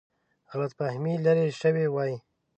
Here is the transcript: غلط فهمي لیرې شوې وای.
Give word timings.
غلط 0.51 0.71
فهمي 0.79 1.13
لیرې 1.23 1.45
شوې 1.61 1.85
وای. 1.89 2.13